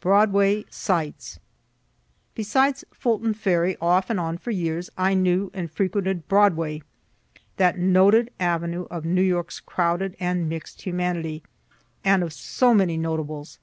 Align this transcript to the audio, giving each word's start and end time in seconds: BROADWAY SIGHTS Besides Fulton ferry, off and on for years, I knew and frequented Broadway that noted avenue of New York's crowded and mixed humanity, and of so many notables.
BROADWAY 0.00 0.64
SIGHTS 0.70 1.38
Besides 2.34 2.86
Fulton 2.90 3.34
ferry, 3.34 3.76
off 3.82 4.08
and 4.08 4.18
on 4.18 4.38
for 4.38 4.50
years, 4.50 4.88
I 4.96 5.12
knew 5.12 5.50
and 5.52 5.70
frequented 5.70 6.26
Broadway 6.26 6.80
that 7.58 7.76
noted 7.78 8.30
avenue 8.40 8.86
of 8.90 9.04
New 9.04 9.20
York's 9.20 9.60
crowded 9.60 10.16
and 10.18 10.48
mixed 10.48 10.80
humanity, 10.80 11.42
and 12.02 12.22
of 12.22 12.32
so 12.32 12.72
many 12.72 12.96
notables. 12.96 13.58